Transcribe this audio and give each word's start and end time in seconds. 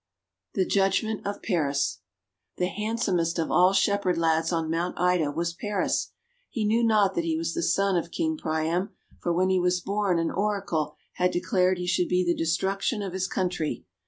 THE 0.55 0.65
JUDGMENT 0.65 1.27
OF 1.27 1.43
PARIS 1.43 1.99
THE 2.57 2.65
handsomest 2.65 3.37
of 3.37 3.51
all 3.51 3.71
Shepherd 3.71 4.17
lads 4.17 4.51
on 4.51 4.67
Mount 4.71 4.95
Ida 4.99 5.29
was 5.29 5.53
Paris. 5.53 6.09
He 6.49 6.65
knew 6.65 6.83
not 6.83 7.13
that 7.13 7.23
he 7.23 7.37
was 7.37 7.53
the 7.53 7.61
son 7.61 7.95
of 7.95 8.09
King 8.09 8.35
Priam; 8.35 8.89
for 9.19 9.31
when 9.31 9.51
he 9.51 9.59
was 9.59 9.79
born 9.79 10.17
an 10.17 10.31
Oracle 10.31 10.95
had 11.13 11.29
declared 11.29 11.77
he 11.77 11.85
should 11.85 12.09
be 12.09 12.25
the 12.25 12.33
destruction 12.33 13.03
of 13.03 13.13
his 13.13 13.27
country. 13.27 13.85